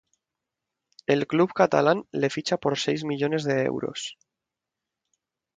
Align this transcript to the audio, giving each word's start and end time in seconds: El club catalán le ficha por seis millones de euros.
El 1.05 1.27
club 1.27 1.53
catalán 1.53 2.07
le 2.11 2.31
ficha 2.31 2.57
por 2.57 2.79
seis 2.79 3.03
millones 3.03 3.43
de 3.43 3.61
euros. 3.65 4.17